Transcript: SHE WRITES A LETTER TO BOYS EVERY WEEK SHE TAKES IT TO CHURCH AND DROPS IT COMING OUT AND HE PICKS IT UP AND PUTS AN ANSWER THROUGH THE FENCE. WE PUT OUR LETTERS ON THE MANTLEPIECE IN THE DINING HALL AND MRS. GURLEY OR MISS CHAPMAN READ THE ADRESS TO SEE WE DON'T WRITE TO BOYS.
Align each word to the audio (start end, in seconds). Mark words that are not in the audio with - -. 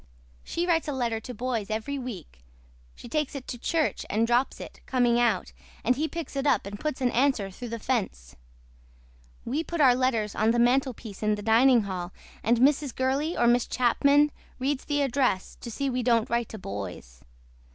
SHE 0.43 0.65
WRITES 0.65 0.87
A 0.87 0.93
LETTER 0.93 1.19
TO 1.19 1.33
BOYS 1.35 1.69
EVERY 1.69 1.99
WEEK 1.99 2.39
SHE 2.95 3.07
TAKES 3.07 3.35
IT 3.35 3.47
TO 3.47 3.57
CHURCH 3.59 4.03
AND 4.09 4.25
DROPS 4.25 4.59
IT 4.59 4.79
COMING 4.87 5.19
OUT 5.19 5.53
AND 5.83 5.95
HE 5.95 6.07
PICKS 6.07 6.35
IT 6.37 6.47
UP 6.47 6.65
AND 6.65 6.79
PUTS 6.79 7.01
AN 7.01 7.11
ANSWER 7.11 7.51
THROUGH 7.51 7.69
THE 7.69 7.77
FENCE. 7.77 8.35
WE 9.45 9.63
PUT 9.63 9.79
OUR 9.79 9.93
LETTERS 9.93 10.33
ON 10.33 10.49
THE 10.49 10.57
MANTLEPIECE 10.57 11.21
IN 11.21 11.35
THE 11.35 11.43
DINING 11.43 11.83
HALL 11.83 12.11
AND 12.41 12.57
MRS. 12.57 12.95
GURLEY 12.95 13.37
OR 13.37 13.45
MISS 13.45 13.67
CHAPMAN 13.67 14.31
READ 14.57 14.79
THE 14.79 15.01
ADRESS 15.03 15.57
TO 15.61 15.69
SEE 15.69 15.87
WE 15.91 16.01
DON'T 16.01 16.31
WRITE 16.31 16.49
TO 16.49 16.57
BOYS. 16.57 17.21